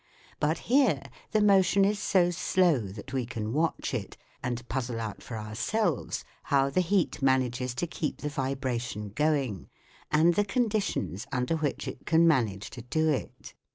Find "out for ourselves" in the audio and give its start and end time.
4.99-6.25